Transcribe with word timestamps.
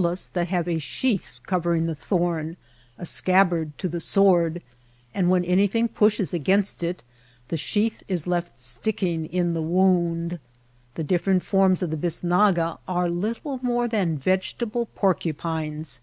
There 0.00 0.06
are 0.06 0.14
ehollas 0.14 0.30
that 0.32 0.46
have 0.46 0.68
a 0.68 0.78
sheath 0.78 1.40
covering 1.44 1.86
the 1.86 1.94
thorn— 1.96 2.56
a 3.00 3.04
scabbard 3.04 3.76
to 3.78 3.88
the 3.88 3.98
sword— 3.98 4.62
and 5.12 5.28
when 5.28 5.44
anything 5.44 5.88
pushes 5.88 6.32
against 6.32 6.84
it 6.84 7.02
the 7.48 7.56
sheath 7.56 8.04
is 8.06 8.24
left 8.28 8.60
sticking 8.60 9.26
in 9.26 9.54
the 9.54 9.60
wound. 9.62 10.38
The 10.94 11.02
different 11.02 11.42
forms 11.42 11.82
of 11.82 11.90
the 11.90 11.96
bisnaga 11.96 12.78
are 12.86 13.10
little 13.10 13.58
more 13.60 13.88
than 13.88 14.16
vegetable 14.16 14.86
por 14.94 15.14
cupines. 15.16 15.98